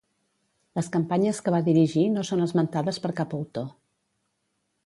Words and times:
Les 0.79 0.87
campanyes 0.95 1.41
que 1.49 1.53
va 1.57 1.61
dirigir 1.69 2.05
no 2.15 2.25
són 2.31 2.41
esmentades 2.49 3.01
per 3.05 3.15
cap 3.21 3.37
autor. 3.41 3.73